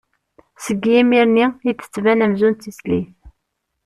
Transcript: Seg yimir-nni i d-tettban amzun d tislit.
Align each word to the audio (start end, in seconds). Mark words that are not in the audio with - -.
Seg 0.65 0.79
yimir-nni 0.91 1.47
i 1.69 1.71
d-tettban 1.73 2.23
amzun 2.25 2.53
d 2.55 2.59
tislit. 2.61 3.11